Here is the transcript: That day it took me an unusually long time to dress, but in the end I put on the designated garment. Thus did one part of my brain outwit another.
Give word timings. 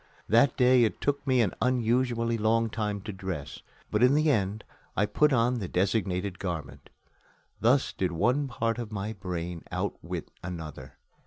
That 0.27 0.57
day 0.57 0.83
it 0.83 0.99
took 0.99 1.27
me 1.27 1.41
an 1.41 1.53
unusually 1.61 2.35
long 2.35 2.71
time 2.71 3.01
to 3.01 3.13
dress, 3.13 3.61
but 3.91 4.01
in 4.01 4.15
the 4.15 4.31
end 4.31 4.63
I 4.97 5.05
put 5.05 5.31
on 5.31 5.59
the 5.59 5.67
designated 5.67 6.39
garment. 6.39 6.89
Thus 7.59 7.93
did 7.93 8.11
one 8.11 8.47
part 8.47 8.79
of 8.79 8.91
my 8.91 9.13
brain 9.13 9.63
outwit 9.71 10.31
another. 10.43 10.97